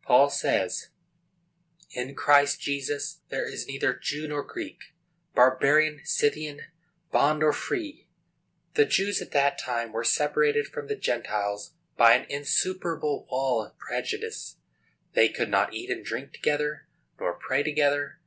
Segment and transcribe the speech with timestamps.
[0.00, 0.88] Paul says,
[1.90, 4.78] "In Christ Jesus there is neither Jew nor Greek,
[5.34, 6.62] barbarian, Scythian,
[7.12, 8.06] bond nor free."
[8.76, 13.76] The Jews at that time were separated from the Gentiles by an insuperable wall of
[13.76, 14.56] prejudice.
[15.12, 16.86] They could not eat and drink together,
[17.20, 18.20] nor pray together.